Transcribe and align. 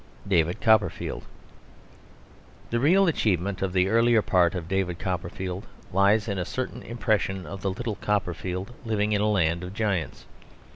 DAVID 0.27 0.61
COPPERFIELD 0.61 1.25
The 2.71 2.79
real 2.79 3.07
achievement 3.07 3.61
of 3.61 3.71
the 3.71 3.87
earlier 3.87 4.23
part 4.23 4.55
of 4.55 4.67
David 4.67 4.97
Copperfield 4.97 5.67
lies 5.93 6.27
in 6.27 6.39
a 6.39 6.43
certain 6.43 6.81
impression 6.81 7.45
of 7.45 7.61
the 7.61 7.69
little 7.69 7.97
Copperfield 7.97 8.73
living 8.83 9.11
in 9.11 9.21
a 9.21 9.29
land 9.29 9.63
of 9.63 9.75
giants. 9.75 10.25